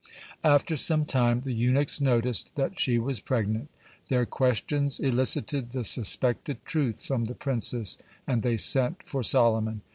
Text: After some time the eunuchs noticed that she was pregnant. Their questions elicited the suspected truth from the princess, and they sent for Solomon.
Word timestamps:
After 0.43 0.77
some 0.77 1.05
time 1.05 1.41
the 1.41 1.53
eunuchs 1.53 2.01
noticed 2.01 2.55
that 2.55 2.79
she 2.79 2.97
was 2.97 3.19
pregnant. 3.19 3.69
Their 4.09 4.25
questions 4.25 4.99
elicited 4.99 5.73
the 5.73 5.83
suspected 5.83 6.65
truth 6.65 7.05
from 7.05 7.25
the 7.25 7.35
princess, 7.35 7.99
and 8.25 8.41
they 8.41 8.57
sent 8.57 9.07
for 9.07 9.21
Solomon. 9.21 9.81